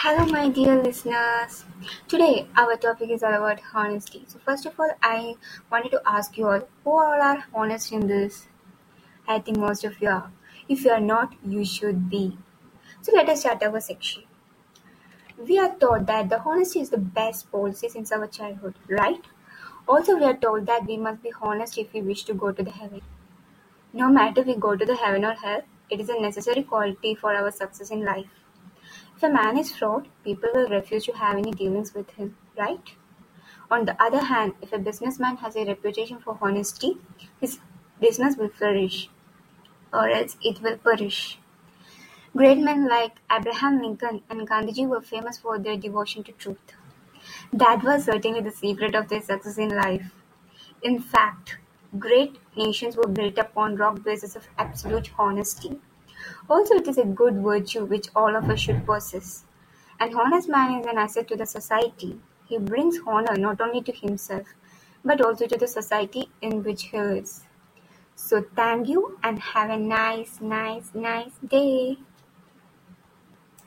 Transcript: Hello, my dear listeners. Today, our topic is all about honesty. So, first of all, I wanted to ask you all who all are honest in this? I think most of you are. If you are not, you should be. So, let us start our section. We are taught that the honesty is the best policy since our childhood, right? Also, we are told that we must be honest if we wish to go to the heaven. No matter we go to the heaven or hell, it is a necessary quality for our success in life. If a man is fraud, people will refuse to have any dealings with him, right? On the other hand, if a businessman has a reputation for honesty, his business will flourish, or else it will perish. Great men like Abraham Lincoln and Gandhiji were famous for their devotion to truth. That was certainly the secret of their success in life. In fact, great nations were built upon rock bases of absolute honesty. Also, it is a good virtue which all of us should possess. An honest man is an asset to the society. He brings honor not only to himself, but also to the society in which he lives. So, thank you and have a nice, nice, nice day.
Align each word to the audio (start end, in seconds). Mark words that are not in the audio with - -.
Hello, 0.00 0.24
my 0.26 0.48
dear 0.48 0.80
listeners. 0.80 1.64
Today, 2.06 2.46
our 2.56 2.76
topic 2.76 3.10
is 3.10 3.24
all 3.24 3.34
about 3.34 3.58
honesty. 3.74 4.22
So, 4.28 4.38
first 4.38 4.64
of 4.64 4.78
all, 4.78 4.92
I 5.02 5.34
wanted 5.72 5.90
to 5.90 6.00
ask 6.06 6.38
you 6.38 6.46
all 6.46 6.60
who 6.84 6.90
all 6.92 7.20
are 7.28 7.46
honest 7.52 7.90
in 7.90 8.06
this? 8.06 8.46
I 9.26 9.40
think 9.40 9.56
most 9.58 9.82
of 9.82 10.00
you 10.00 10.08
are. 10.10 10.30
If 10.68 10.84
you 10.84 10.92
are 10.92 11.00
not, 11.00 11.34
you 11.44 11.64
should 11.64 12.08
be. 12.08 12.38
So, 13.02 13.10
let 13.12 13.28
us 13.28 13.40
start 13.40 13.64
our 13.64 13.80
section. 13.80 14.22
We 15.36 15.58
are 15.58 15.74
taught 15.74 16.06
that 16.06 16.28
the 16.28 16.40
honesty 16.42 16.78
is 16.78 16.90
the 16.90 17.04
best 17.20 17.50
policy 17.50 17.88
since 17.88 18.12
our 18.12 18.28
childhood, 18.28 18.76
right? 18.88 19.24
Also, 19.88 20.16
we 20.16 20.26
are 20.26 20.36
told 20.36 20.66
that 20.66 20.86
we 20.86 20.96
must 20.96 21.24
be 21.24 21.32
honest 21.42 21.76
if 21.76 21.92
we 21.92 22.02
wish 22.02 22.22
to 22.26 22.34
go 22.34 22.52
to 22.52 22.62
the 22.62 22.70
heaven. 22.70 23.00
No 23.92 24.10
matter 24.10 24.42
we 24.42 24.54
go 24.54 24.76
to 24.76 24.86
the 24.86 24.94
heaven 24.96 25.24
or 25.24 25.34
hell, 25.34 25.62
it 25.90 26.00
is 26.00 26.08
a 26.08 26.20
necessary 26.20 26.62
quality 26.62 27.16
for 27.16 27.34
our 27.34 27.50
success 27.50 27.90
in 27.90 28.04
life. 28.04 28.26
If 29.18 29.24
a 29.24 29.30
man 29.30 29.58
is 29.58 29.76
fraud, 29.76 30.06
people 30.22 30.48
will 30.54 30.68
refuse 30.68 31.04
to 31.06 31.12
have 31.12 31.36
any 31.36 31.50
dealings 31.50 31.92
with 31.92 32.08
him, 32.10 32.36
right? 32.56 32.92
On 33.68 33.84
the 33.84 34.00
other 34.00 34.22
hand, 34.22 34.52
if 34.62 34.72
a 34.72 34.78
businessman 34.78 35.38
has 35.38 35.56
a 35.56 35.64
reputation 35.64 36.20
for 36.20 36.38
honesty, 36.40 36.98
his 37.40 37.58
business 38.00 38.36
will 38.36 38.48
flourish, 38.48 39.10
or 39.92 40.08
else 40.08 40.36
it 40.40 40.62
will 40.62 40.76
perish. 40.76 41.40
Great 42.36 42.58
men 42.58 42.86
like 42.88 43.16
Abraham 43.28 43.82
Lincoln 43.82 44.22
and 44.30 44.48
Gandhiji 44.48 44.86
were 44.86 45.00
famous 45.00 45.36
for 45.36 45.58
their 45.58 45.76
devotion 45.76 46.22
to 46.22 46.30
truth. 46.30 46.74
That 47.52 47.82
was 47.82 48.04
certainly 48.04 48.40
the 48.40 48.52
secret 48.52 48.94
of 48.94 49.08
their 49.08 49.20
success 49.20 49.58
in 49.58 49.70
life. 49.70 50.12
In 50.80 51.00
fact, 51.00 51.58
great 51.98 52.38
nations 52.56 52.96
were 52.96 53.08
built 53.08 53.36
upon 53.36 53.74
rock 53.74 54.04
bases 54.04 54.36
of 54.36 54.46
absolute 54.58 55.10
honesty. 55.18 55.80
Also, 56.48 56.74
it 56.74 56.88
is 56.88 56.98
a 56.98 57.04
good 57.04 57.42
virtue 57.42 57.84
which 57.84 58.08
all 58.14 58.36
of 58.36 58.48
us 58.50 58.60
should 58.60 58.84
possess. 58.86 59.44
An 60.00 60.14
honest 60.14 60.48
man 60.48 60.80
is 60.80 60.86
an 60.86 60.98
asset 60.98 61.28
to 61.28 61.36
the 61.36 61.46
society. 61.46 62.20
He 62.46 62.58
brings 62.58 62.98
honor 63.06 63.36
not 63.36 63.60
only 63.60 63.82
to 63.82 63.92
himself, 63.92 64.46
but 65.04 65.20
also 65.20 65.46
to 65.46 65.56
the 65.56 65.68
society 65.68 66.30
in 66.40 66.62
which 66.62 66.84
he 66.84 66.98
lives. 66.98 67.44
So, 68.16 68.44
thank 68.56 68.88
you 68.88 69.18
and 69.22 69.38
have 69.38 69.70
a 69.70 69.78
nice, 69.78 70.40
nice, 70.40 70.90
nice 70.94 71.32
day. 71.46 71.98